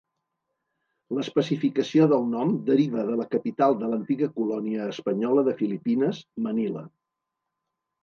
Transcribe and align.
L'especificació 1.17 2.07
del 2.13 2.25
nom 2.31 2.55
deriva 2.71 3.05
de 3.11 3.19
la 3.21 3.29
capital 3.37 3.79
de 3.83 3.93
l'antiga 3.93 4.33
colònia 4.41 4.91
espanyola 4.97 5.47
de 5.53 5.57
Filipines, 5.63 6.27
Manila. 6.51 6.89